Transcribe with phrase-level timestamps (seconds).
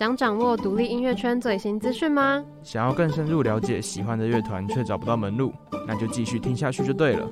[0.00, 2.42] 想掌握独立音乐圈最新资讯吗？
[2.62, 5.52] 想要更深入了解喜欢的乐团却找不到门路，
[5.86, 7.28] 那就继续听下去就对了。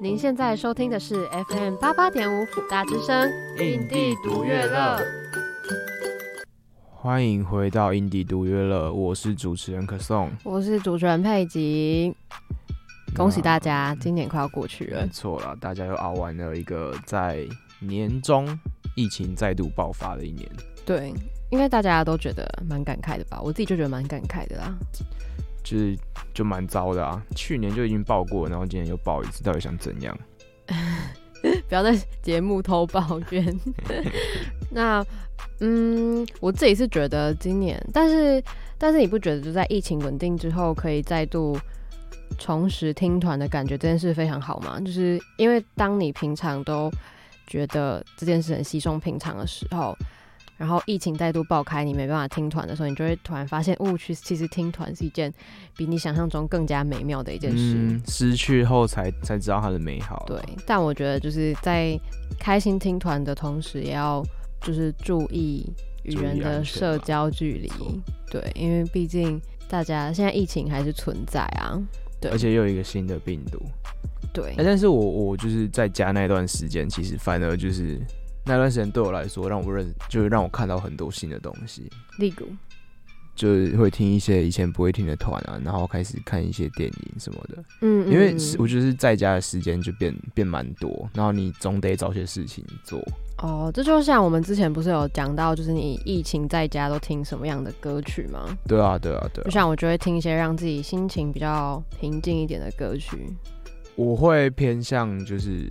[0.00, 5.00] 您现在收听的是 FM 八八点五辅大之声，印地独乐乐。
[6.92, 12.14] 欢迎回到印地独乐乐，我是主持人可颂，我是主持人佩吉。
[13.16, 15.02] 恭喜大家，今年快要过去了。
[15.02, 17.44] 没错了，大家又熬完了一个在
[17.80, 18.46] 年中
[18.94, 20.48] 疫情再度爆发的一年。
[20.84, 21.12] 对，
[21.52, 23.40] 应该大家都觉得蛮感慨的吧？
[23.40, 24.76] 我自己就觉得蛮感慨的啦。
[25.62, 25.96] 就是
[26.34, 27.22] 就蛮糟的啊！
[27.36, 30.18] 去年就已经爆过，然后今年又爆一次，到底想怎样？
[31.68, 33.60] 不要在节目偷抱怨。
[34.70, 35.04] 那
[35.60, 38.42] 嗯，我自己是觉得今年，但是
[38.76, 41.56] 但是你不觉得就在疫情稳定之后，可以再度。
[42.38, 44.80] 重拾听团的感觉，这件事非常好吗？
[44.80, 46.90] 就是因为当你平常都
[47.46, 49.94] 觉得这件事很稀松平常的时候，
[50.62, 55.34] 然后疫情再度爆开，你没办法听团的时候，你就会突然发现，哦，其实其实听团是一件
[55.76, 57.74] 比你想象中更加美妙的一件事。
[57.76, 60.22] 嗯，失去后才才知道它的美好。
[60.24, 61.98] 对，但我觉得就是在
[62.38, 64.24] 开心听团的同时，也要
[64.60, 65.68] 就是注意
[66.04, 67.68] 与人的社交距离。
[68.30, 71.76] 对，因为毕竟大家现在疫情还是存在啊。
[72.20, 73.60] 对而且又有一个新的病毒，
[74.32, 74.54] 对。
[74.56, 78.00] 但是我我就是在家那段时间，其实反而就是
[78.44, 81.90] 那段时间对我来说，让我认，就是让我看到很多新的东西。
[82.18, 82.48] 例如，
[83.34, 87.64] 就是会听一些以前不会听的团啊，然后开始看一些电影什么的。
[87.80, 93.00] 嗯，因为我觉得是在家的时间就变变蛮多，然后你总得找些事情做。
[93.38, 98.56] 哦，这就像我们之前不是有讲到，就是你疫情在家都听什么样的歌曲吗？
[98.68, 99.44] 对啊，对啊，对啊。
[99.44, 103.16] 就像我就会听一些让自己心情比较平静一点的歌曲。
[103.96, 105.70] 我会偏向就是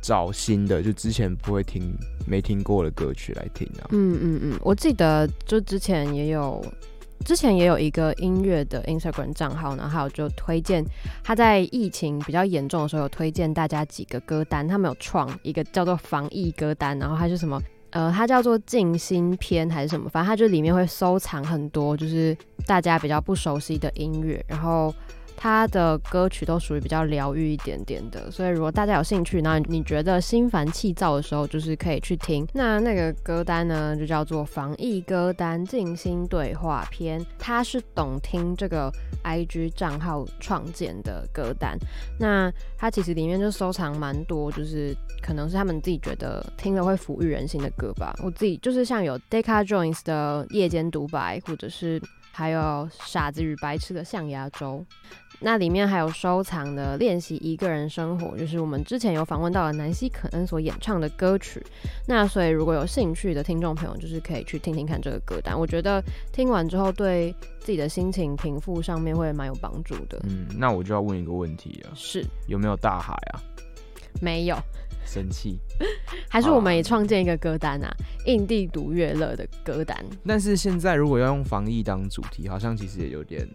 [0.00, 3.88] 找新的，就之前不会听、没听过的歌曲来听啊。
[3.90, 6.64] 嗯嗯嗯，我记得就之前也有。
[7.24, 10.84] 之前也有一个音乐的 Instagram 账号呢，还有就推荐
[11.24, 14.68] 他在疫情比较严重的时候，有推荐大家几个歌单。
[14.68, 17.60] 他们有创一个叫做防疫歌单，然后它是什么？
[17.90, 20.10] 呃，它叫做静心篇还是什么？
[20.10, 22.36] 反正它就里面会收藏很多就是
[22.66, 24.94] 大家比较不熟悉的音乐，然后。
[25.36, 32.46] 他的歌曲都属于比较疗愈一点点的，所以如果大家有兴趣，那你觉得心烦气躁的时候，就是可以去听。
[32.52, 37.24] 那那个歌单呢，就叫做防疫歌单静心对话篇。
[37.38, 38.90] 他是懂听这个
[39.22, 41.78] IG 账号创建的歌单。
[42.18, 48.14] 那他其实里面就收藏蛮多，就是可能是他们自己觉得听了会抚育人心的歌吧。
[48.24, 52.00] 我自己就是像有 Deca Joins 的夜间独白，或者是。
[52.36, 54.84] 还有傻子与白痴的象牙洲，
[55.40, 61.64] 那里面还有收藏的练习一个人生活，就是我们之前有访问到的南希可恩所演唱的歌曲。
[62.06, 65.58] 那所以如果有兴趣的听众朋友，就是可以去听听看这个歌单。
[65.58, 70.20] 我觉得听完之后，对自己的心情平复上面会蛮有帮助的。
[70.24, 73.40] 嗯，那我就要问一个问题了，是有没有大海啊？
[74.20, 74.58] 没有。
[75.06, 75.58] 生气，
[76.28, 77.90] 还是我们也创建一个歌单啊？
[78.26, 79.96] 印地独乐乐的歌单。
[80.26, 83.48] 但是现在如果要用防疫当主题，好像其实也有点，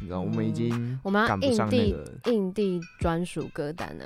[0.00, 1.96] 你知道，我们已经我们印地
[2.26, 4.04] 印地专属歌单呢。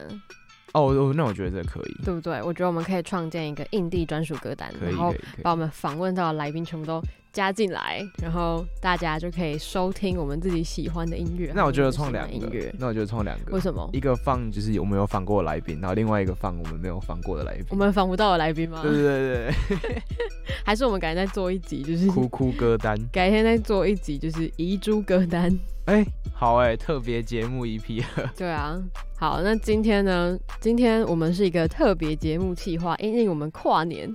[0.73, 2.43] 哦，那我觉得这可以，对不对？
[2.43, 11.53] 我觉得我们可以创建一个印地专属歌单，然后把我们访问到的来宾全部都加进来，然后大家就可以收听我们自己喜欢的音乐。
[11.55, 13.53] 那我觉得创两个那我觉得创两个。
[13.53, 13.89] 为什么？
[13.93, 17.67] 一个放就是我们有访过的来宾，然后另外一个放我们没有访过的来宾。
[17.71, 18.81] 我们访不到的来宾吗？
[18.83, 20.03] 对对对对。
[20.65, 22.97] 还是我们改天再做一集，就是哭哭歌单。
[23.13, 25.51] 改天再做一集，就是遗珠歌单。
[25.87, 28.05] 哎、欸，好哎、欸，特别节目一批。
[28.37, 28.81] 对啊，
[29.21, 30.35] 好，那今天呢？
[30.61, 34.11] 今天我们是一个特别节目企划，因为我们跨年。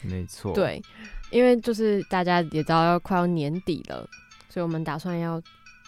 [0.00, 0.54] 没错。
[0.54, 0.80] 对，
[1.30, 4.08] 因为就是大家也知道要快要年底了，
[4.48, 5.38] 所以我们打算要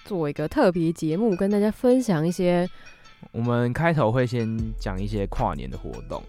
[0.04, 2.68] 做一个特别节目，跟大家分享一些。
[3.32, 4.46] 我们开头会先
[4.78, 6.22] 讲一些跨年的活动，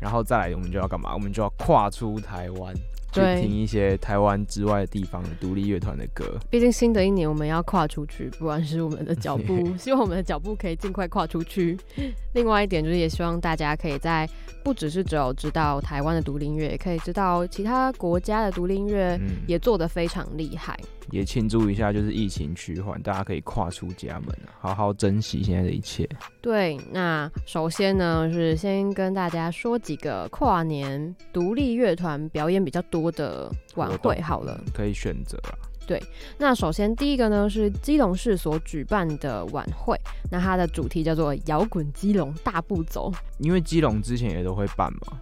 [0.00, 1.12] 然后再来我们就要干嘛？
[1.12, 2.74] 我们就要跨出台湾。
[3.14, 6.38] 去听一些台湾之外的地方的独立乐团的歌。
[6.50, 11.78] 毕竟新的一年我们要跨出去，不管是我们的脚步， 希望我们的脚步可以尽快跨出去。
[12.34, 14.28] 另外一点就是，也希望大家可以在
[14.62, 20.76] 不只是只有知道台湾的独立音乐，也可以知道其他国家的独立音乐也做得非常厉害。
[20.82, 26.08] 嗯也庆祝一下，就是疫情趋缓，大家可以跨出家门，好好珍惜现在的一切。
[26.40, 35.54] 对，那首先呢，是先跟大家说几个跨年独立乐团表演比较多的晚会好了，可以选择啊。
[35.86, 36.02] 对，
[36.38, 45.20] 那首先第一个呢是基隆市所举办的晚会，那它的主题叫做摇滚基隆大步走，因为基隆之前也都会办嘛。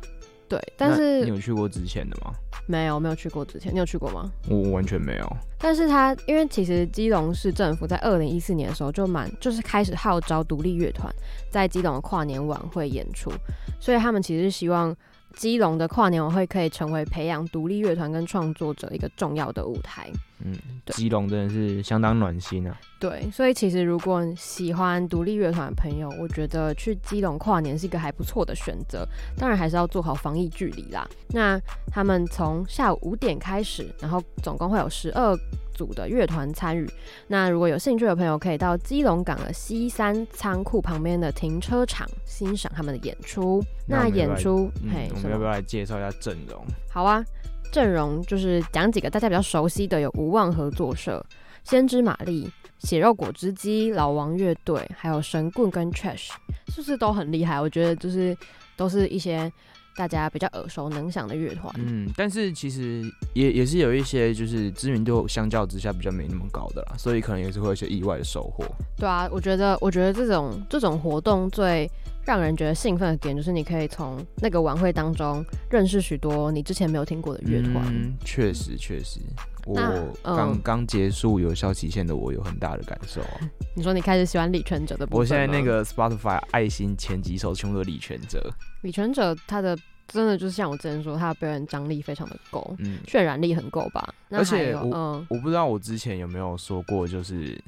[0.49, 2.33] 对，但是你有去过之前的吗？
[2.67, 3.75] 没有，没有去过之前。
[3.75, 4.31] 你有去过吗？
[4.49, 5.37] 我完全没有。
[5.59, 11.13] 但是他因为其实基隆市政府在二零一四年的时候就蛮就是开始号召独立乐团
[11.51, 13.33] 在基隆的跨年晚会演出，
[13.81, 14.97] 所以他们其实是希望。
[15.37, 20.11] 基隆的跨年晚会可以成为培养独立乐团跟创作者一个重要的舞台。
[20.45, 20.57] 嗯，
[20.87, 22.77] 基隆真的是相当暖心啊。
[22.99, 29.07] 对，所以其实如果喜欢独立乐团的朋友，我觉得去基隆跨年是一个还不错的选择。
[29.37, 31.09] 当然还是要做好防疫距离啦。
[31.29, 31.61] 那
[31.93, 35.33] 他们从下午五点开始，然后总共会有十二
[35.75, 36.89] 组的乐团参与。
[37.27, 43.63] 那如果有兴趣的朋友，可以到基隆港的西三仓库旁边的停车场欣赏他们的演出。
[43.87, 46.65] 那演出，嘿，我们要不要来介绍一下阵容？
[46.91, 47.25] 好啊。
[47.71, 51.25] 阵容就是讲几个大家比较熟悉的，有无望合作社、
[51.65, 52.47] 先知玛丽、
[52.81, 56.33] 血肉果汁机、老王乐队，还有神棍跟 Trash，
[56.69, 57.59] 是不是都很厉害？
[57.59, 58.37] 我觉得就是
[58.77, 59.51] 都是一些
[59.97, 61.73] 大家比较耳熟能详的乐团。
[61.79, 63.03] 嗯，但是其实
[63.35, 68.65] 也也是有一些就是知名度相较之下比较没那么高的啦，所以可能也是会有一些意外的收获。
[68.97, 71.91] 对啊，我觉得我觉得这种这种活动最。
[72.25, 77.85] 让人觉得兴奋的点就是，你可以从那个晚会当中认识许多你之前没有听过的乐团。
[77.89, 79.21] 嗯，确实确实，
[79.67, 79.75] 我
[80.23, 83.21] 刚刚、嗯、结束有效期限的我有很大的感受。
[83.75, 85.21] 你说你开始喜欢李权哲的部分？
[85.21, 88.41] 我现在那个 Spotify 爱心前几首全部都李权哲。
[88.83, 89.77] 李权哲他的
[90.07, 94.15] 真的就是像我之前说，他的表演张力非常的够，嗯，渲染力很够吧？
[94.31, 97.61] 而且我、嗯、我不知道我之前有没有说过，就是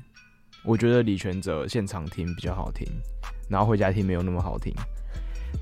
[0.65, 2.87] 我觉得李权哲现场听比较好听。
[3.49, 4.73] 然后回家听没有那么好听，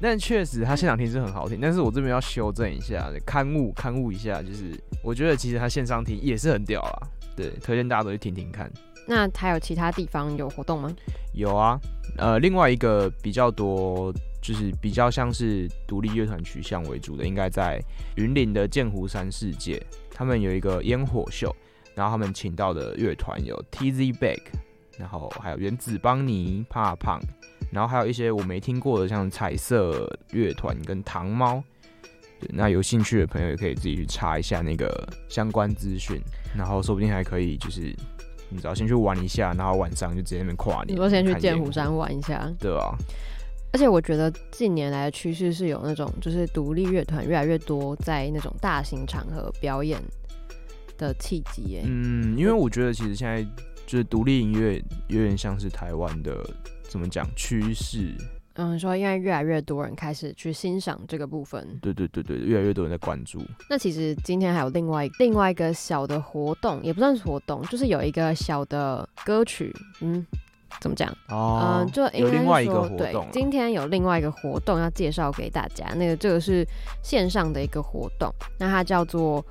[0.00, 1.58] 但确实他现场听是很好听。
[1.60, 7.08] 但是我这边要修正一下，勘误勘误一下，就是我觉得其实他线上听也是很屌啦。
[7.34, 8.70] 对，推荐大家都去听听看。
[9.06, 10.94] 那还有其他地方有活动吗？
[11.32, 11.76] 有啊，
[12.18, 17.82] 呃，另外一个比较多，就是比较像是独立乐团取向为主的，应该在
[18.14, 19.82] 云林的剑湖山世界，
[20.14, 21.52] 他们有一个烟火秀，
[21.96, 24.42] 然后他们请到的乐团有 TZ Back，
[24.98, 27.20] 然后还有原子邦尼、怕胖。
[27.70, 31.62] 然后还有一些我没听过的，像彩色乐团跟糖猫。
[32.50, 36.20] 那有兴趣的朋友也可以自己去查一下那个相关资讯，
[36.56, 37.94] 然后说不定还可以就是
[38.50, 40.88] 你只要先去玩一下，然后晚上就直接那边跨年。
[40.88, 42.94] 你说先去剑湖山玩一下，对啊。
[43.72, 49.98] 而且我觉得近年来的趋势是有那种就是独立乐团越来越多在那种大型场合表演
[50.98, 51.82] 的契机耶。
[51.86, 53.42] 嗯，因为我觉得其实现在
[53.86, 56.36] 就是独立音乐有点像是台湾的。
[56.88, 58.14] 怎么讲趋势？
[58.56, 63.40] 嗯，说因为越来越多人开始去欣赏这个部分，对对对对，越来越多人在关注。
[63.70, 70.22] 那其实今天还有另外另外一个小的活动，也不算是活动，就是有一个小的歌曲，嗯，
[70.82, 71.10] 怎么讲？
[71.30, 72.98] 哦，嗯，就有另外一个活动。
[72.98, 76.62] 对，今天有另外一个活动要介绍给大家，那个这个是
[77.02, 79.42] 线上的一个活动，那它叫做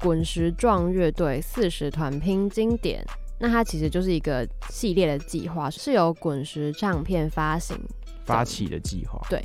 [0.00, 3.06] 滚石壮乐队四十团拼经典。
[3.40, 7.78] 那它其实就是一个系列的计划，是由滚石唱片发行
[8.24, 9.24] 发起的计划。
[9.30, 9.40] 对，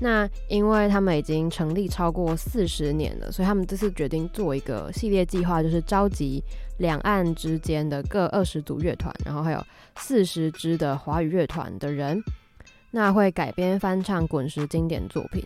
[0.00, 6.42] 那因为他们已经成立超过四十年了，所以他们这次决定做一个系列计划，就是召集
[6.78, 9.66] 两岸之间的各二十组乐团，然后还有
[9.96, 12.22] 四十支的华语乐团的人，
[12.92, 15.44] 那会改编翻唱滚石经典作品，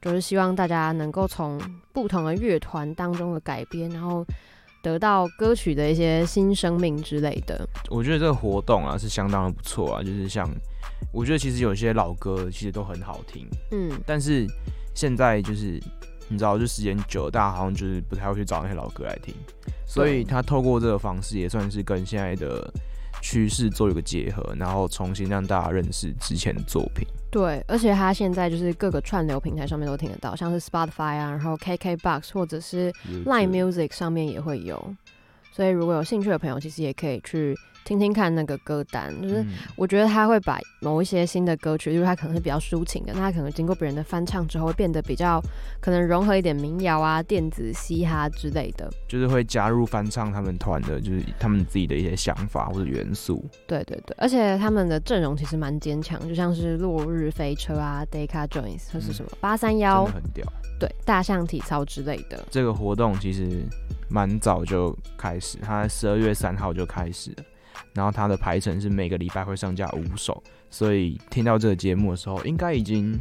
[0.00, 1.60] 就是希望大家能够从
[1.92, 4.24] 不同的乐团当中的改编，然后。
[4.82, 10.02] 得到歌曲的一些新生命之类的，我觉得这个活动啊是相当的不错啊。
[10.02, 10.48] 就是像，
[11.12, 14.46] 我觉得其实有些老歌其实都很好听，嗯，但是
[14.94, 15.80] 现在就是
[16.28, 19.34] 你知道，就时间久了，大家好像就是不太会去找那些老歌来听，
[19.86, 22.72] 所以他透过这个方式也算是跟现在的
[23.20, 27.06] 趋势做一个结合，然后重新让大家认识之前的作品。
[27.30, 32.92] 对，而且它现在就是各个串流平台上面都听得到，像是 Spotify 啊，然后 KKBox 或者是
[33.24, 34.94] Line Music 上面也会有。
[35.52, 37.56] 所以如果有兴趣的朋友，其实也可以去。
[37.88, 39.42] 听听看那个歌单，就是
[39.74, 45.42] 我觉得他会把某一些新的歌曲，就是他可能是比较抒情的，那他可能经过别人的翻唱之后，会变得比较
[45.80, 53.42] 可能融合一点民谣啊、电子嘻哈之类的，就是会加入翻唱他们团的，就是他们自己的一些想法或者元素。
[53.66, 60.44] 对对对，而且他们的阵容其实蛮坚强，就像是落日飞车啊、Deca Joins 或是什么八三幺，很屌。
[60.78, 62.46] 对，大象体操之类的。
[62.50, 63.64] 这个活动其实
[64.08, 67.44] 蛮早就开始，它十二月三号就开始了。
[67.94, 73.20] 然后它的排程是每个礼拜会上架五首，所以听到这个节目的时候，应该已经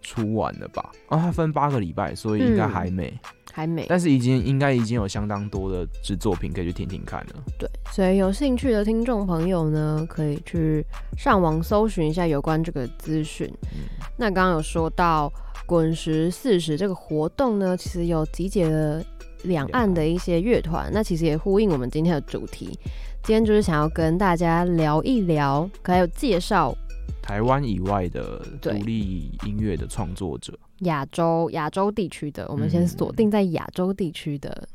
[0.00, 0.90] 出完了吧？
[1.08, 7.32] 哦，它分八个礼拜，所以应该还没、嗯、还没，但是已经应该已经有相当多的制作品可以去听听看了。
[7.58, 10.84] 对，所以有兴趣的听众朋友呢，可以去
[11.16, 13.50] 上网搜寻一下有关这个资讯。
[13.72, 15.32] 嗯、那刚刚有说到
[15.64, 19.02] 滚石四十这个活动呢，其实有集结了
[19.44, 22.78] 两岸的一些乐团，那其实也呼应我们今天的主题。
[23.26, 26.76] 今天就是想要跟大家聊一聊，还有介绍
[27.22, 30.52] 台湾以外的独立音乐的创作者。
[30.80, 34.68] 亚洲亚洲地区的，我们先锁定在亚洲地区的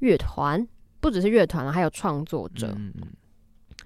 [0.00, 0.68] 乐团，嗯、
[1.00, 2.74] 不只是乐团了，还有创作者。
[2.76, 3.08] 嗯嗯。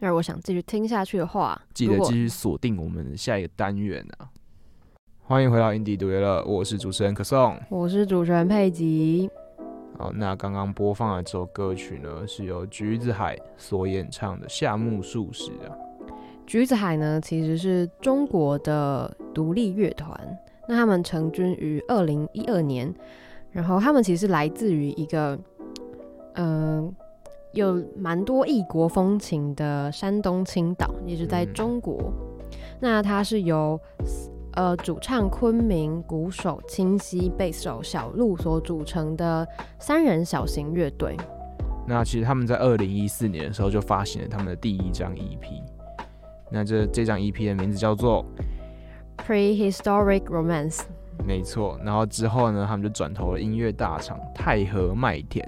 [0.00, 4.28] 那我想继续听下去的话，记得继续锁定我们的下一个单元啊！
[5.22, 9.30] 欢迎回到 indie 独乐乐，我是主持人可颂，我是主持人佩吉。
[9.98, 15.74] 好，那刚刚播放的这首歌曲呢，是由橘子海所演唱的《夏目漱石》啊。
[16.46, 20.38] 橘子海呢，其实是中国的独立乐团。
[20.68, 22.92] 那他们成军于二零一二年，
[23.50, 25.38] 然后他们其实来自于一个，
[26.34, 26.94] 嗯、呃，
[27.52, 31.96] 有蛮多异国风情的山东青岛，也是在中国。
[32.02, 33.80] 嗯、那它是由
[34.56, 39.46] 呃主唱昆明、鼓手清溪、贝斯手小鹿所组成的
[39.78, 41.16] 三人小型乐队。
[41.86, 45.62] 那其实他们在二零一四年的时候就发行了他们的第一张 EP。
[46.50, 48.24] 那这这张 EP 的名字叫做。
[49.26, 50.82] Prehistoric Romance，
[51.26, 51.80] 没错。
[51.82, 55.44] 然后之后呢，他们就转投了音乐大厂太和麦田，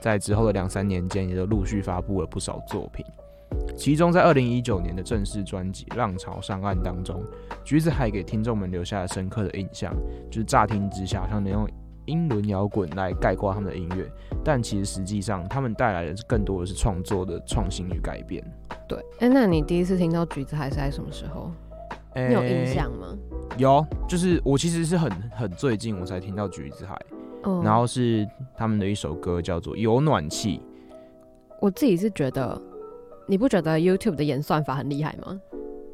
[0.00, 3.04] 在之后的两三年间，也都陆续发布了不少作品。
[3.76, 7.22] 其中，在二零一九年的正式专辑《浪潮上岸》当中，
[7.64, 9.94] 橘子海给听众们留下了深刻的印象，
[10.30, 11.68] 就是乍听之下，好像能用
[12.06, 14.10] 英伦摇滚来概括他们的音乐，
[14.42, 18.42] 但其实实际上，他们带来的是更多的是创作的创新与改变。
[18.88, 21.50] 对，哎、欸，那你第一次听到橘子海是在什么时候？
[22.14, 23.16] 你有印象吗？
[23.50, 26.98] 欸、有，就是我其实是很很最近我才听到橘子海，
[27.44, 28.26] 嗯、然后是
[28.56, 30.58] 他们的一首歌叫做《有暖气》。
[31.60, 32.60] 我自己是觉得，
[33.28, 35.38] 你不觉得 YouTube 的演算法很厉害吗？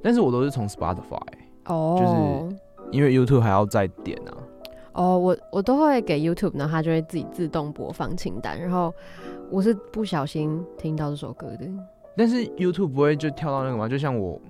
[0.03, 1.21] 但是我都是从 Spotify
[1.67, 4.33] 哦，就是因为 YouTube 还要再点啊。
[4.93, 8.95] 哦，我我都会给 YouTube，然后它就会自己自动播放清单，然后
[9.51, 11.67] 我是不小心听到这首歌的。
[12.17, 13.89] 但是 YouTube 不会就跳到那个吗？
[13.89, 14.41] 就像我。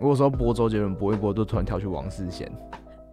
[0.00, 2.50] 如果说播周杰伦播一播，都突然跳去王世贤，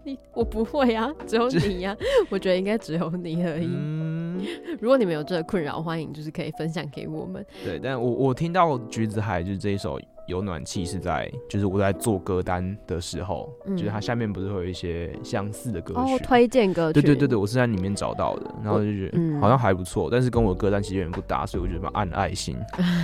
[0.06, 2.00] 你我不会啊，只有你呀、啊，
[2.32, 3.68] 我觉得应该只有你而已。
[3.70, 4.16] 嗯、
[4.79, 7.46] 如果你们有这个困扰，欢迎就是可以分享给我们。
[7.63, 10.00] 对，但我我听到橘子海就是这一首。
[10.27, 22.58] 有暖气是在，就是我在做歌单的时候，嗯、就是它下面不是会有一些相似的歌曲，哦、推荐歌曲，对对对对，我是在里面找到的，然后就觉得好像还不错，嗯、但是跟我的歌单其实有点不搭，所以我觉得按爱心。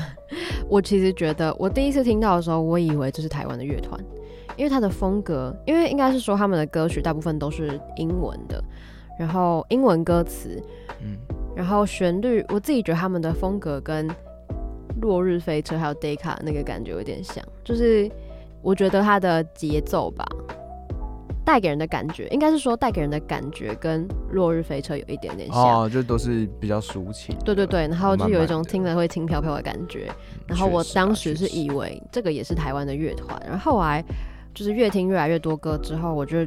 [0.67, 3.97] 我其实觉得，我第一次听到的时候，我以为这是台湾的乐团，
[4.57, 8.61] 因为它的风格，因为应该是说他们的歌曲大部分都是英文的，
[9.23, 10.61] 然后英文歌词，
[11.01, 11.17] 嗯，
[11.55, 14.07] 然后旋律，我自己觉得他们的风格跟。
[15.01, 18.09] 落日飞车还有 d a y c a 那个感觉有点像，就是
[18.61, 20.23] 我觉得它的节奏吧，
[21.43, 27.35] 带给人的感觉，应该是说带给人的感觉跟落日飞车有一点点像，哦，就都是比较抒情。
[27.43, 30.09] 对对对，然后就有一种听了会轻飘飘的感觉。
[30.47, 34.01] 然后我当时是以为这个也是台湾的乐团，然后后来
[34.53, 36.45] 就是越听越来越多歌之后，我就。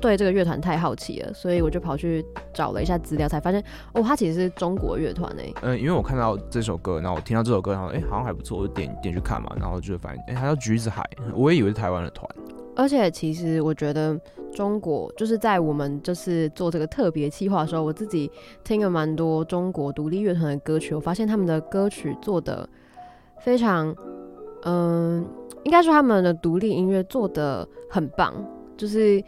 [0.00, 5.54] 对这个乐团太好奇了，所以我就跑去找了一下资料，才发现哦，他其实是中国乐团诶。
[5.62, 11.04] 嗯，因为我看到这首歌，然后我听到这首歌，然后哎，好像还不错，我就点点去看嘛，然后就发现哎，他叫橘子海，
[11.34, 12.28] 我也以为是台湾的团。
[12.74, 14.18] 而且其实我觉得
[14.54, 18.30] 中国就是在我们就是做这个特别企划的时候，我自己
[18.64, 22.66] 听了蛮多中国独立乐团的歌曲，我发现他们的歌曲做的
[23.40, 23.94] 非常，
[24.64, 25.26] 嗯，
[25.64, 28.32] 应该说他们的独立音乐做的很棒，
[28.76, 29.22] 就是。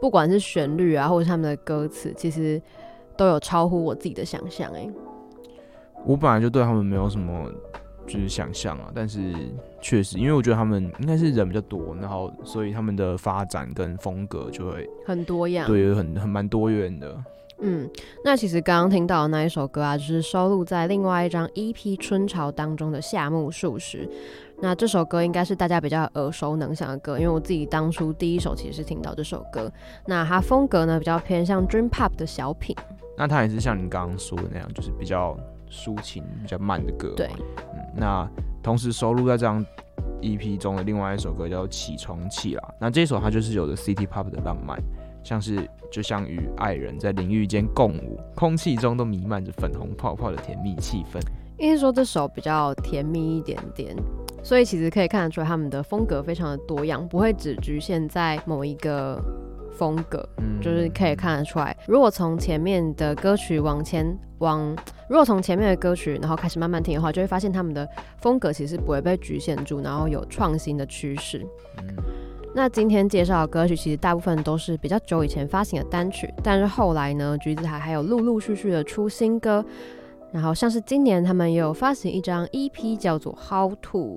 [0.00, 2.60] 不管是旋律啊，或者是他们的歌词，其实
[3.16, 4.70] 都有超乎我自己的想象。
[4.72, 4.88] 哎，
[6.04, 7.50] 我本来就对他们没有什么
[8.06, 9.34] 就是想象啊，但是
[9.80, 17.16] 确实，因为我觉得他们应该是人比较多，然后所以他们的发展跟风格就会很多样，对，很很蛮多元的。
[17.60, 17.90] 嗯，
[18.24, 24.06] 那其实刚刚听到的那一首歌啊，就是收录在另外一张 EP《春潮》当中的《夏目漱石》。
[24.60, 29.70] 那这首歌应该是大家比较耳熟能详的歌，因为我自己当初第一首其实是听到这首歌。
[30.04, 32.74] 那它风格呢比较偏向 Dream Pop 的小品。
[33.16, 35.36] 那它也是像你刚刚说的那样，就是比较
[35.70, 37.12] 抒情、比较慢的歌。
[37.16, 37.30] 对，
[37.72, 37.80] 嗯。
[37.96, 38.28] 那
[38.62, 39.64] 同时收录在这张
[40.20, 42.74] EP 中的另外一首歌叫做《起床气》啦。
[42.80, 44.76] 那这首它就是有着 City Pop 的浪漫，
[45.22, 51.20] 像是就像与爱人在淋浴间共舞，空气中都弥漫着粉红泡泡的甜蜜气氛。
[51.58, 53.96] 因为说这首比较甜蜜一点点。
[54.42, 59.20] 所以其实可以看得出来，他们的风格非常的多样，不会只局限在某一个
[59.72, 61.76] 风格，嗯，就是可以看得出来。
[61.86, 64.74] 如果从前面的歌曲往前往，
[65.08, 67.86] 如果从前面的歌曲然后开始慢慢听的话，就会发现他们的
[68.18, 71.44] 风格其实不会被局限住，然后有创新的趋势。
[71.78, 71.96] 嗯，
[72.54, 79.64] 那今天介绍的歌曲其实大部分都是比较久以前发行的单曲，但是后来呢，橘子海还有陆陆续续的出新歌，
[80.32, 84.16] 然后像是今年他们也有发行一张 EP，叫做《How To》。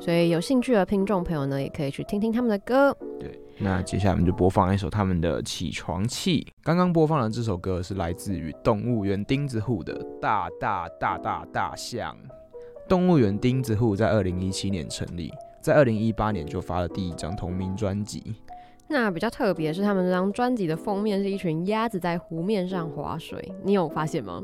[0.00, 2.96] 所以有兴趣的听众朋友呢，也可以去听听他们的歌。
[3.18, 6.40] 对，那接下来我们就播放一首他们的《起床气》。
[6.62, 12.12] 刚刚播放的这首歌是来自于动物园钉子户的《大大大大大象》。
[12.88, 18.34] 动物园钉子户在二零一七年成立，在二零一八年就发了第一张同名专辑。
[18.88, 24.42] 那比较特别是他们这张专辑的封面是一群鸭子在湖面上划水，你有发现吗？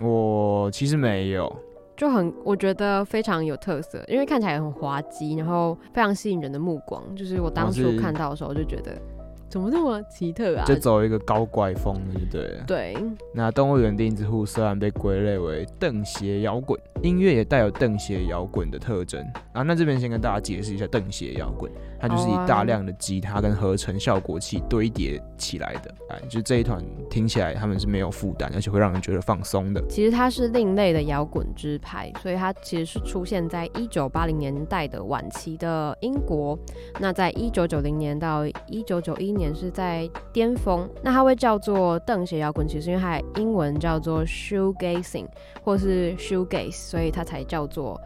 [0.00, 1.54] 我其实没有。
[1.96, 7.02] 就很，我觉得非常有特色，因为看起来很滑稽，然后非常吸引人的目光。
[7.16, 9.00] 就是我当初看到的时候，就觉得。
[9.48, 10.64] 怎么这么奇特啊？
[10.66, 12.60] 就走一个高怪风对不对。
[12.66, 12.96] 对。
[13.32, 19.62] 那动物园钉子户虽然被归类为邓鞋摇滚，音乐也带有邓鞋摇滚的特征啊。
[19.62, 25.94] 那这边先跟大家解释一下邓鞋摇滚，它就是以大量的吉他跟合成效果器堆叠起来的。
[26.10, 29.82] 哎，就这一团听起来他们是没有负担，而且会让人觉得放松的。
[29.88, 36.58] 其实它是另类的摇滚支派，所以它其实是出现在一九八零年代的晚期的英国。
[36.98, 45.26] 那在一九九零年到一九九一年是在巅峰，那它会叫做邓鞋摇滚，其实因为它的英文叫做 shoegazing
[45.62, 48.00] 或是 shoegaze，所以它才叫做。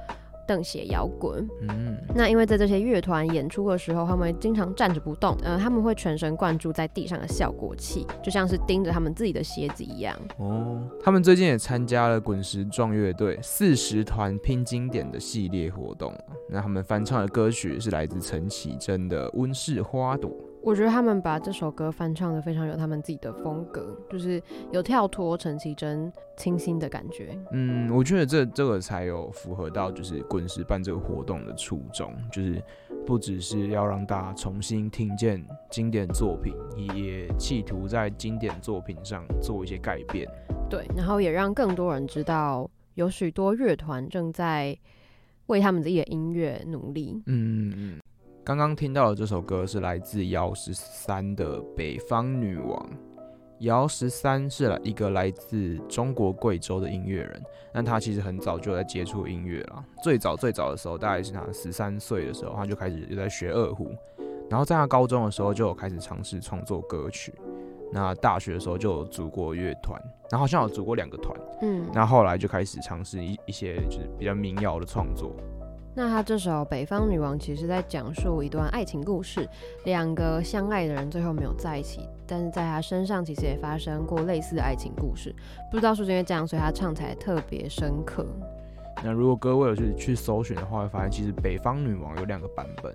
[0.46, 10.12] 邓鞋摇滚，嗯，那因为在这些乐团演出的时候，他们会经常站着不动，呃，他们会全神贯注在地上的效果器，就像是盯着他们自己的鞋子一样。
[10.38, 16.12] 哦，他们最近也参加了滚石壮乐队四十团拼经典的系列活动，
[16.48, 20.28] 那他们翻唱的歌曲是来自陈绮贞的《温室花朵》。
[20.62, 27.36] 我觉得他们把这首歌翻唱的非常有他们自己的风格，就是有跳脱陈绮贞清新的感觉。
[27.52, 32.62] 嗯，我觉得这这个才有符合到就是滚石办这个活动的初衷，就是
[33.06, 36.54] 不只是要让大家重新听见经典作品，
[36.94, 40.28] 也企图在经典作品上做一些改变。
[40.68, 44.76] 对，然后也让更多人知道有许多乐团正在
[45.46, 47.22] 为他们自己的音乐努力。
[47.26, 47.99] 嗯嗯。
[48.42, 52.74] 刚刚听到的这首歌是来自姚十三的《北方女王》。
[53.58, 59.84] 姚十三是来一个来自中国贵州的音乐人，但他其实很早就在接触音乐了。
[60.02, 63.94] 最早最早的时候，大概是他十三岁的时候，他就开始就在学二胡。
[64.48, 67.34] 然后在他高中的时候，就有开始尝试创作歌曲。
[67.92, 70.00] 那大学的时候就有组过乐团，
[70.30, 71.38] 然后好像有组过两个团。
[71.60, 75.36] 嗯，那后来就开始尝试一一些就是比较民谣的创作。
[76.00, 79.46] 那他这首《北方女王》其实在讲述一段爱情故事，
[79.84, 85.30] 两个相爱的人最后没有在一起，但是在他身上其实也发生过类似的爱情故事。
[85.70, 88.24] 不知道是不是因为这样，所以他唱起来特别深刻。
[89.04, 92.90] 那如果各位有去去搜寻的话，会发现其实《北方女王》有两个版本。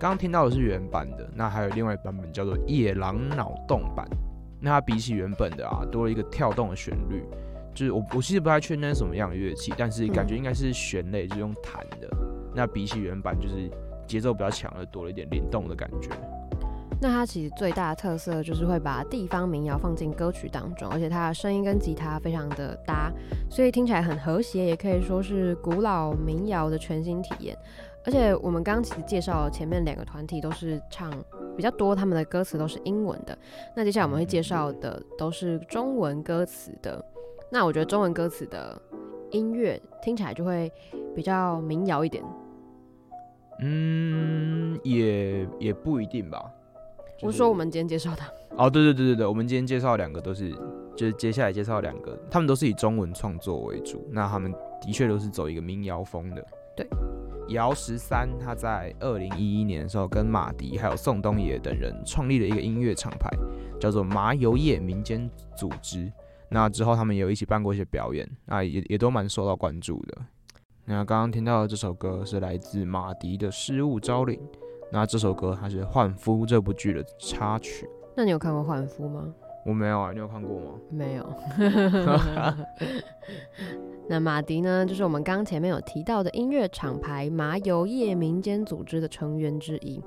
[0.00, 4.04] 刚刚听到的是原版的，那还有另外一版本叫做夜郎脑洞版。
[4.60, 7.22] 那它比起原本的啊，多了一个跳动的旋律。
[7.74, 12.08] 就是我，我其实不太确定那是什么样的乐器，但是感觉应该是弦类，就是用弹的。
[12.54, 13.68] 那比起原版，就是
[14.06, 16.08] 节奏比较强，的多了一点联动的感觉。
[17.00, 23.12] 那它其实最大的特色就是会把地方民谣放进歌曲当中，而且它的声音跟吉他非常的搭，
[23.50, 27.58] 所以听起来很和谐，也可以说是古老民谣的全新体验。
[28.06, 31.10] 而且我们刚刚其实介绍前面两个团体都是唱
[31.56, 33.36] 比较多，他们的歌词都是英文的。
[33.74, 37.04] 那接下来我们会介绍的都是中文歌词的。
[37.54, 38.76] 那我觉得中文歌词的
[39.30, 40.68] 音乐听起来就会
[41.14, 42.20] 比较民谣一点。
[43.60, 46.50] 嗯，也也不一定吧。
[47.16, 48.22] 就是、我说我们今天介绍的。
[48.58, 50.50] 哦，对对对对对，我们今天介绍两个都是，
[50.96, 54.04] 就是接下来介绍两个，他们都是以中文创作为主。
[54.10, 56.44] 那他们的确都是走一个民谣风的。
[56.76, 56.84] 对，
[57.50, 63.30] 姚十三他在二零一一年的时候跟马迪还有宋冬野等人创立了一个音乐厂牌，
[63.78, 66.12] 叫做麻油叶民间组织。
[66.50, 70.18] 那之后，他们也有一起办过一些表演，啊，也也都蛮受到关注的。
[70.84, 74.38] 那刚刚听到的这首歌是来自马迪的《失物招领》，
[74.92, 77.88] 那这首歌它是《换夫》这部剧的插曲。
[78.14, 79.32] 那你有看过《换夫》吗？
[79.64, 80.72] 我没有啊，你有看过吗？
[80.90, 81.26] 没有。
[84.06, 89.98] 那马迪呢，就是我们刚前面有提到的音乐厂牌麻油叶民间组织的成员之一。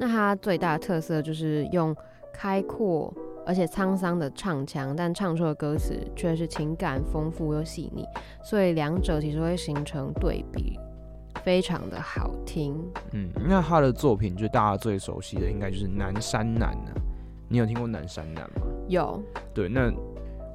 [0.00, 1.96] 那它最大的特色就是用
[2.34, 3.14] 开阔。
[3.48, 8.04] 而且沧桑的唱腔，但唱出的歌词却是情感丰富又细腻，
[8.44, 10.78] 所以两者其实会形成对比，
[11.42, 12.76] 非常的好听。
[13.12, 16.92] 嗯，那他的作品就大家最熟悉的，应该就是《南山南》啊。
[17.48, 18.66] 你有听过南山南吗？
[18.86, 19.18] 有。
[19.54, 19.90] 对，那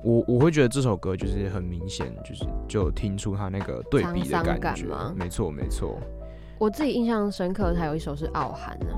[0.04, 4.86] 我我会觉得这首歌就是很明显，就是就听出他那个对比的感觉。
[4.86, 5.12] 吗？
[5.18, 5.98] 没错，没错。
[6.60, 8.94] 我自己印象深刻，还有一首是《傲寒》呢，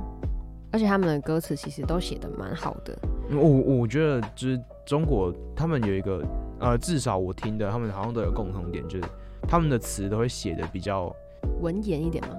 [0.70, 2.94] 而且他们的歌词其实都写的蛮好的。
[3.32, 6.24] 我我觉得就是中国他们有一个
[6.60, 9.04] 呃，至少我听的，他们好像都有共同点，就是
[9.48, 11.14] 他们的词都会写的比较
[11.62, 12.36] 文言一点吗？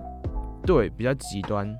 [0.65, 1.77] 对，比较极端，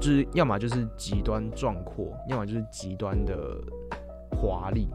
[0.00, 3.34] 就是要么就是极端壮阔，要么就是极端的
[4.30, 4.88] 华丽。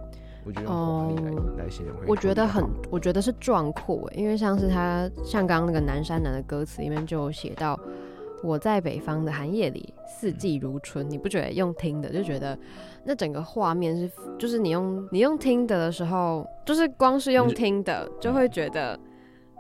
[0.46, 7.80] 我觉得华丽来、oh, 来形容，我觉得很，我觉得是壮阔，因为像是他像刚刚那个南山南的歌词里面就有写到，
[8.44, 11.08] 我在北方的寒夜里，四季如春。
[11.08, 12.58] 嗯、你不觉得用听的就觉得
[13.04, 19.00] 那整个画面是，就是你用你用听的的时候，就是光是用听的就会觉得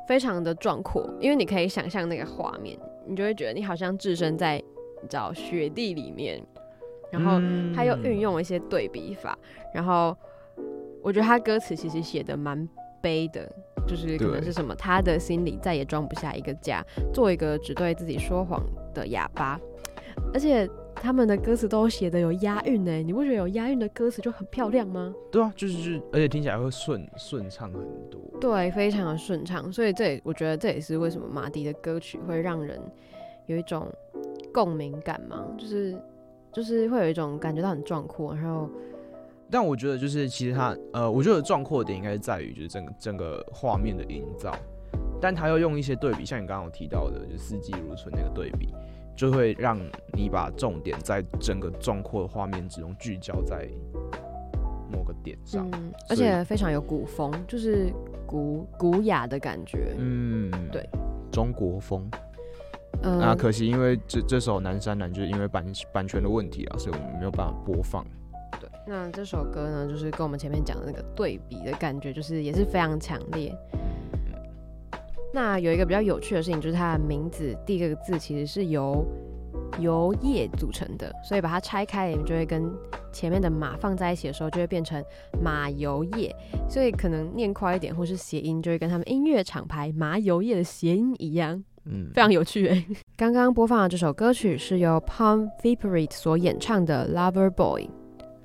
[0.07, 4.57] 非常的壮阔，因为你可以想象那个画面，你就会觉得你好像置身在
[5.01, 6.41] 你知道雪地里面，
[7.11, 7.41] 然后
[7.75, 9.37] 他又运用一些对比法，
[9.73, 10.15] 然后。
[11.01, 12.67] 我觉得他歌词其实写的蛮
[12.99, 13.49] 悲的，
[13.89, 19.59] 就是可能是什么，他的心里再也装不下一个家，做一个只对自己说谎的哑巴。
[20.31, 25.11] 而且他们的歌词都写的有押韵呢，你不觉得有押韵的歌词就很漂亮吗？
[25.31, 28.21] 对啊，就是就是，而且听起来会顺顺畅很多。
[28.39, 29.71] 对，非常的顺畅。
[29.73, 32.79] 所以这也我觉得这也是为什么马迪的歌曲会让人
[33.47, 33.87] 有一种
[34.53, 35.99] 共鸣感嘛，就是
[36.51, 38.69] 就是会有一种感觉到很壮阔，然后。
[39.51, 44.55] 但我觉得就是其实它呃，我觉得壮阔点应该是在于就是整个整个画面的营造，
[45.19, 48.69] 但它要用一些对比，像你刚刚有提到的，就是四季如春那个对比，
[49.15, 49.77] 就会让
[50.13, 53.67] 你把重点在整个壮阔的画面之中聚焦在
[54.91, 57.91] 某个点上，嗯，而且非常有古风，就是
[58.25, 60.87] 古古雅的感觉，嗯，对，
[61.31, 62.09] 中国风。
[63.01, 68.05] 嗯，那可惜因为这这首《南山南》就是因为版版权的问题啊，所以我们没有办法播放。
[68.87, 73.55] 那这首歌呢，就是跟我们前面讲的那个对比的感觉，就是也是非常强烈。
[75.31, 79.05] 那有一个比较有趣的事情，就是它的名字第一个字其实是由
[79.79, 82.71] 油叶组成的，所以把它拆开，你们就会跟
[83.11, 85.03] 前面的马放在一起的时候，就会变成
[85.39, 86.35] 马油叶。
[86.67, 91.63] 所以可能念快一点，或是谐音，就会跟他们音乐厂牌马油叶的谐音一样。
[91.85, 92.85] 嗯，非常有趣诶。
[93.15, 97.83] 刚刚播放的这首歌曲是由 Palm Viparite 所演唱的《Lover Boy》。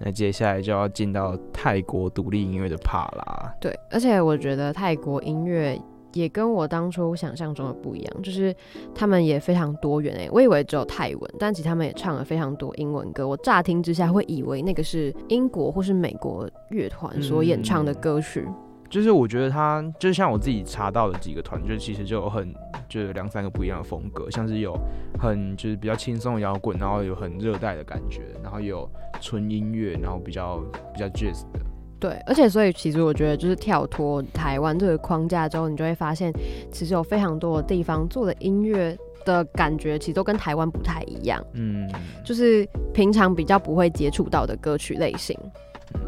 [0.05, 3.55] 那接下来就要进到泰国独立音乐的 part 啦。
[3.59, 5.81] 对，而且我觉得泰国音乐
[6.13, 8.55] 也跟我当初想象中的不一样，就是
[8.95, 10.29] 他们也非常多元诶。
[10.31, 13.27] 我以为只有泰文，但其实他们也唱了非常多英文歌。
[13.27, 18.45] 我乍听之下会以为那个是英国或是美国乐团所演唱的歌曲。
[18.47, 18.55] 嗯
[18.91, 22.55] 就是我觉得他就是像我自己查到的几个团，就其实就有很
[22.89, 24.79] 就是两三个不一样的风格，像是有
[25.19, 28.89] 很就是比较轻松的摇滚，然后有很热带的感觉，然后有
[29.21, 30.59] 纯音乐，然后比较
[30.93, 31.61] 比较 jazz 的。
[32.01, 36.31] 对，而且所以其实我觉得就是跳脱台湾这个框架之后，你就会发现
[36.71, 38.95] 其实有非常多的地方做的音乐
[39.25, 41.43] 的感觉，其实都跟台湾不太一样。
[41.55, 41.91] 嗯，
[42.23, 45.39] 就是平常比较不会接触到的歌曲类型。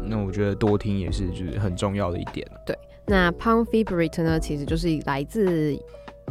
[0.03, 2.45] 那我觉得多听也是就是很重要的一点。
[2.63, 5.75] 对，那 Pom Viparite 呢，其实就是来自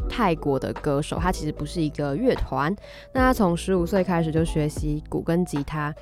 [0.09, 2.75] 泰国的歌手，他其实不是一个乐团。
[3.13, 5.95] 那他从十五岁开始就学习鼓跟吉他，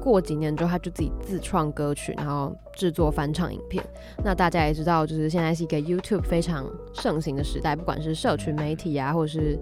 [0.00, 3.84] 过几年之后他就自己自创歌曲，然后制作翻唱影片。
[4.24, 9.58] 那大家也知道，就是现在是一个 YouTube 非常盛行的时代，不管是社群媒体啊，或者是。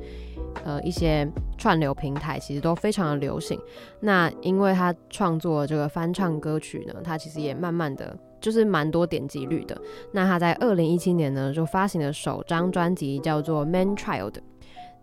[0.64, 3.59] 呃，一些串流平台其实都非常的流行。
[4.01, 9.77] 那因为他创作这个翻唱歌曲呢，他其实也慢慢的就是蛮多点击率的。
[10.12, 14.33] 那他在二零一七年呢就发行了首张专辑叫做《Man Child》，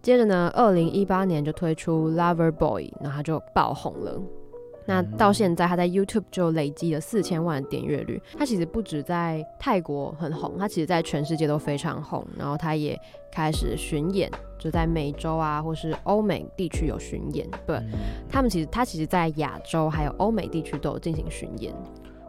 [0.01, 4.21] 接着呢，二零一八年就推出《Lover Boy》，然后他就爆红了。
[4.85, 8.21] 那到现在，他在 YouTube 就累积了四千万的点阅率。
[8.37, 12.25] 他其实不止在泰国很红，他其实在全世界都非常红。
[12.37, 12.99] 然后他也
[13.31, 17.47] 开始巡演，就在美洲啊，或是欧美地区有巡演。
[17.65, 17.79] 对，
[18.29, 21.73] 他们其实他其实，在亚洲还有欧美地区都有进行巡演。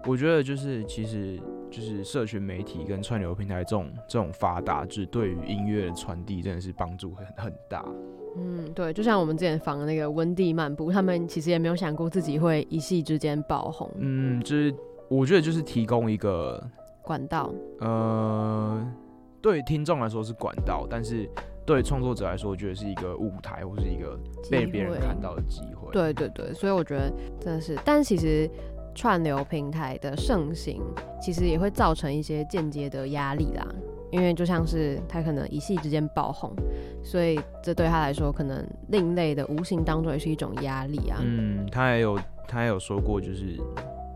[0.07, 1.41] 我觉得就是其实
[1.71, 7.85] 就是社群媒体跟串流平台这种这种发达，就是对于音乐的传递真的是帮助很很大。
[8.37, 13.91] 嗯，对，就像我们之前访的那个温蒂漫步，他们其实也没有想过自己会一夕之间爆红。
[13.99, 14.75] 嗯，就是
[15.09, 16.63] 我觉得就是提供一个
[17.03, 17.53] 管道。
[17.81, 18.87] 呃，
[19.41, 21.29] 对听众来说是管道，但是
[21.65, 24.19] 对创作者来说，我觉得是一个舞台或是一个
[24.51, 25.93] 被别人看到的机会。
[25.93, 28.51] 对对对，所以我觉得真的是，但其实
[28.95, 30.83] 串流平台的盛行，
[31.23, 33.67] 其实也会造成一些间接的压力啦。
[34.15, 36.55] 因为就像是他可能一夕之间爆红，
[37.03, 41.19] 所以这对他来说可能另类的无形当中也是一种压力啊。
[41.21, 43.61] 嗯，他也有他也有说过，就是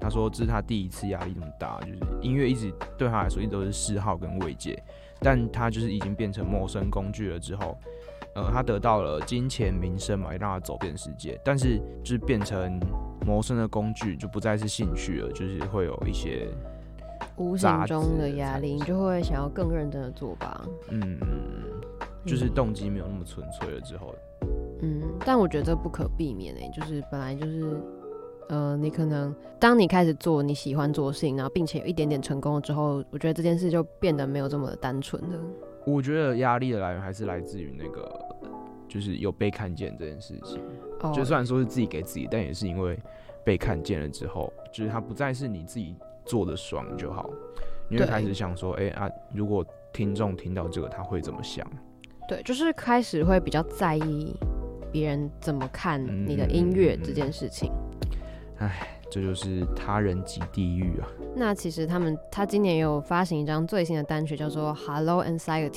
[0.00, 4.80] 他说这是他第一次压力这么大，就是音乐一直对他来说一直都是嗜好跟慰藉，
[5.18, 7.76] 但他就是已经变成谋生工具了之后，
[8.36, 12.78] 呃，他得到了金钱名声嘛，也让他走遍世界，但是就是变成
[13.26, 16.46] 谋生的工具，就不再是兴趣了，就是会有一些
[17.38, 20.64] 无形中的压力，你就会想要更认真的做吧。
[20.90, 21.18] 嗯，
[22.26, 24.14] 就是动机没有那么纯粹了之后。
[24.82, 27.80] 嗯，但我觉得这不可避免诶、欸，就是本来就是。
[28.50, 35.38] 呃，你可能当你开始做你喜欢做的事情，然后并且有一点点成功了之后，我觉得这件事就变得没有这么单纯了。
[35.84, 38.10] 我觉得压力的来源还是来自于那个，
[38.88, 40.58] 就是有被看见这件事情。
[41.02, 41.14] Oh.
[41.14, 42.98] 就虽然说是自己给自己，但也是因为
[43.44, 45.94] 被看见了之后，就是它不再是你自己
[46.28, 47.28] 做的爽就好，
[47.88, 51.66] 你会开始想说，哎、欸、啊，如果听众听到这个，他会怎么想？
[52.28, 54.36] 对，就是开始会比较在意
[54.92, 57.72] 别人怎么看你的音乐这件事情。
[57.72, 57.88] 嗯
[58.60, 61.06] 唉，这就是他人即地狱啊！
[61.36, 65.70] 那其实他们他今年有发行一张最新的单曲，叫做《Hello Anxiety》。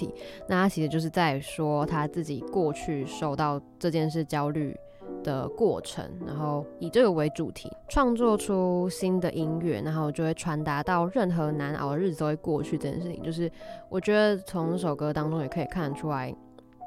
[0.49, 4.75] 那他其实就是在说他自己过去受到这件事焦虑
[5.24, 13.21] 的过程，然后以这个为主题创作出新的音乐，然后就会传达到任何难熬的日子都会过去这件事情。
[13.21, 13.52] 就是
[13.89, 16.34] 我觉得从这首歌当中也可以看得出来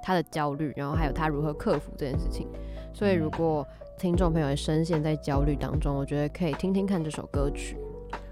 [0.03, 2.49] 他的焦虑，然后还有他如何克服这件事情。
[2.93, 3.67] 所以如果
[3.99, 7.77] 听众朋友也深陷在焦虑当中，我觉得可以听听看这首歌曲。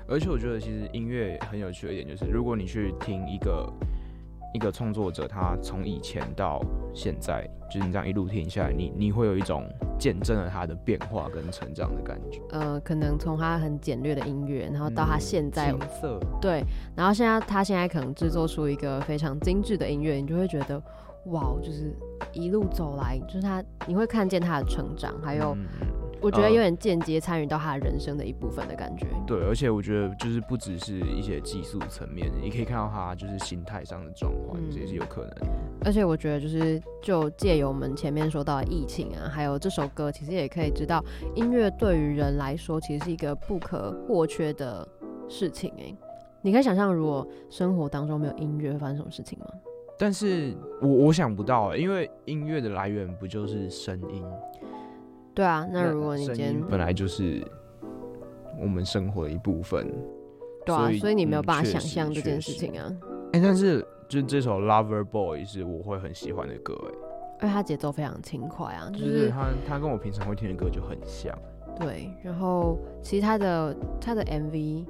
[0.09, 3.73] 而且我觉得其实音乐很有趣的一点就是，如果你去听一个
[4.53, 6.61] 一个创作者，他从以前到
[6.95, 9.65] 现在，就是你这样一路听下来，你你会有一种
[9.99, 12.41] 见证了他的变化跟成长的感觉。
[12.51, 15.75] 呃，可能从他很简略的音乐，然后到他现在，
[16.41, 16.63] 对，
[16.95, 20.83] 然后现在他现在可能制作出一个非常精致的音乐，你就会觉得。
[21.27, 21.97] 哇，就是
[22.33, 25.57] 一路走来，就是他，你会看见他的成长，还有，
[26.23, 29.07] 我觉得有点间接参与到他人生的一部分的感觉。
[29.13, 29.27] 嗯。
[29.27, 35.49] 对，而且我觉得就是不只是一些技术层面，你可以看到他就是心态上的转换，这也是有可能。
[35.85, 41.05] 而且我觉得就是就借由我们前面说到的疫情啊，还有这首歌，其实也可以知道，
[41.35, 44.87] 音乐对于人来说其实是一个不可或缺的
[45.29, 45.73] 事情。
[45.79, 45.93] 哎，
[46.41, 49.47] 你可以想象，如果生活当中没有音乐，会发生什么事情吗？
[49.99, 54.25] 但是我我想不到，因为音乐的来源不就是声音？
[55.35, 57.43] 对啊，那如果你今天本来就是
[58.61, 59.91] 我们生活的一部分，
[60.65, 62.87] 对啊，所以，你没有办法想象这件事情啊。
[63.33, 66.75] 哎、欸，但是就这首《Lover Boy》是我会很喜欢的歌，
[67.41, 71.37] 哎，因为它节奏非常轻快啊，就是、就是、它它跟我平常会听的歌就很像。
[71.81, 74.85] 对，然后其实它的它的 MV，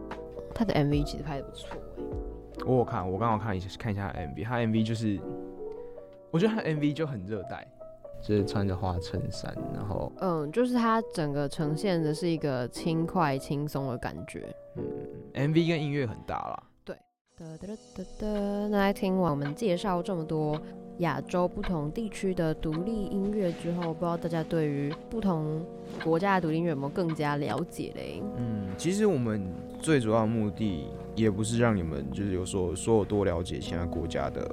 [0.52, 1.68] 它的 MV 其实拍的不错。
[2.66, 5.18] 我有看，我刚好看一下看一下 MV，他 MV 就是，
[6.30, 7.66] 我觉得他 MV 就很热带，
[8.22, 14.84] 就是穿着花衬衫，然后嗯，就是它整个呈现的是一个轻快轻松的感觉，嗯
[15.34, 16.96] ，MV 跟音乐很搭啦，对，
[17.36, 18.26] 哒哒哒哒哒，
[18.68, 20.60] 那来听完我们介绍这么多
[20.98, 25.60] 亚洲不同地区的独立音乐之后，不知道大家对于不同
[26.04, 28.22] 国家的独立音乐有没有更加了解嘞？
[28.36, 29.44] 嗯，其实我们
[29.80, 30.86] 最主要的目的。
[31.14, 34.50] 也不是让你们就是有说说有多了解其他国家的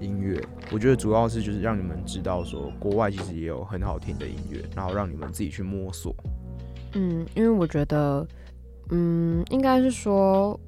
[0.00, 0.40] 音乐，
[0.72, 6.14] 我觉得主要是就是让你们知道说国外其实也有很好听的音乐，然后让你们自己去摸索。
[6.94, 8.26] 嗯，因为我觉得，
[8.90, 10.58] 嗯，应该是说，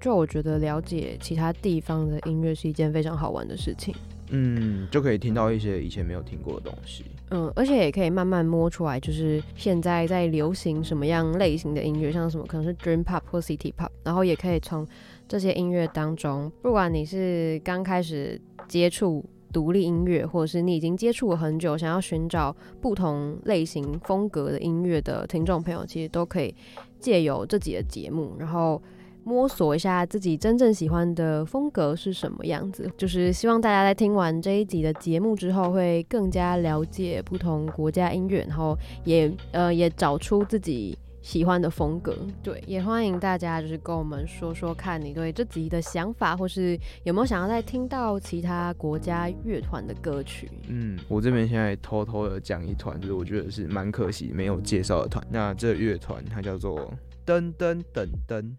[0.00, 3.94] 就我觉得了解其他地方的音乐是一件非常好玩的事情。
[4.34, 7.04] 嗯，就可以听到一些以前没有听过的东西。
[7.30, 14.86] 嗯，而且也可以慢慢摸出来，就是现在在流行什么样类型的音乐，像什么可能是 Dream Pop 或 City Pop，然后也可以从
[15.32, 26.54] 这些音乐当中，不管你是刚开始接触独立音乐，或者是你已经接触了很久，想要寻找不同类型风格的音乐的听众朋友，其实都可以
[27.00, 28.82] 借由这几个节目，然后。
[29.24, 42.14] 摸索一下自己真正喜欢的风格是什么样子，就是希望大家在听完这一集的节目之后，会更加了解不同国家音乐，然后也呃也找出自己喜欢的风格。
[42.42, 50.50] 对，也欢迎大家就是跟我们说说看你对这集的想法，或是有没有想要再听到其他国家乐团的歌曲。
[50.68, 55.26] 嗯，我这边现在偷偷的讲一团，就是我觉得是蛮可惜没有介绍的团。
[55.30, 56.92] 那这乐团它叫做
[57.24, 58.52] 噔噔噔噔。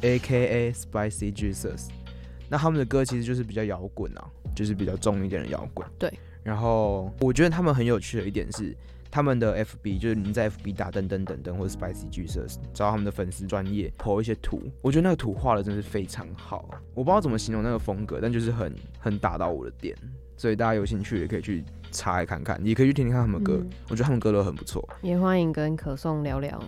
[0.00, 0.70] A.K.A.
[0.70, 1.88] Spicy Jesus，
[2.48, 5.84] 那他们的歌其实就是比较摇滚啊，就是比较重一点的摇滚。
[5.98, 6.12] 对。
[6.44, 8.74] 然后我觉得他们很有趣的一点是，
[9.10, 9.98] 他们的 F.B.
[9.98, 10.72] 就是你在 F.B.
[10.72, 16.68] 打等等等等或者 Spicy Jesus，找他们的粉丝专业 po 一些图，我觉得那个图画的真是非常好。
[16.94, 19.96] 我不知道怎么形容那个风格，但就是很很打到我的点，
[20.36, 24.86] 所以大家有兴趣也可以去查来看看，也可以去听听看他们的歌，嗯、我觉得他们歌都很不错。
[25.02, 26.62] 也欢迎跟可颂聊聊。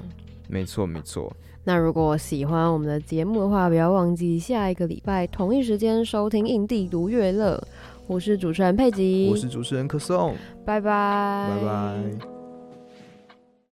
[0.48, 1.32] 没错，没错。
[1.62, 7.56] 那如果喜欢我们的节目的话，不要忘记下一个礼拜同一时间收听《印地独乐乐》。
[8.06, 12.29] 我是主持人佩吉，我是主持人可颂，拜拜，拜拜。